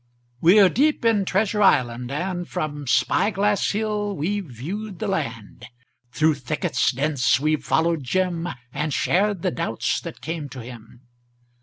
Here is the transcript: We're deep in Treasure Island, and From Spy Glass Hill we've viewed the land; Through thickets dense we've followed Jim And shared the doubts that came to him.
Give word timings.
We're 0.41 0.67
deep 0.67 1.05
in 1.05 1.25
Treasure 1.25 1.61
Island, 1.61 2.09
and 2.11 2.49
From 2.49 2.87
Spy 2.87 3.29
Glass 3.29 3.69
Hill 3.69 4.15
we've 4.17 4.47
viewed 4.47 4.97
the 4.97 5.07
land; 5.07 5.67
Through 6.11 6.33
thickets 6.41 6.91
dense 6.91 7.39
we've 7.39 7.63
followed 7.63 8.03
Jim 8.03 8.49
And 8.73 8.91
shared 8.95 9.43
the 9.43 9.51
doubts 9.51 10.01
that 10.01 10.19
came 10.21 10.49
to 10.49 10.61
him. 10.63 11.01